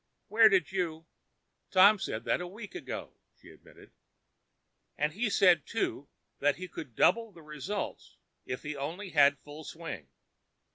Where 0.29 0.49
did 0.49 0.71
you——" 0.71 1.05
"Tom 1.69 1.99
said 1.99 2.23
that 2.23 2.41
a 2.41 2.47
week 2.47 2.73
ago," 2.73 3.19
she 3.39 3.51
admitted. 3.51 3.91
"And 4.97 5.13
he 5.13 5.29
said, 5.29 5.67
too, 5.67 6.09
that 6.39 6.55
he 6.55 6.67
could 6.67 6.95
double 6.95 7.31
the 7.31 7.43
results 7.43 8.17
if 8.43 8.63
he 8.63 8.75
only 8.75 9.11
had 9.11 9.37
full 9.37 9.63
swing. 9.63 10.09